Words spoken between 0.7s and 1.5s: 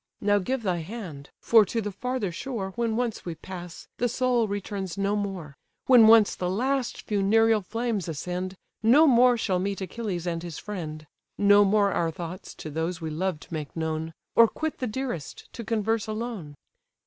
hand;